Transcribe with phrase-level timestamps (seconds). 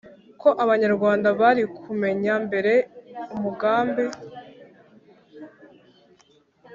[0.41, 2.73] ko abanyarwanda barikumenya mbere
[3.35, 4.05] umugambi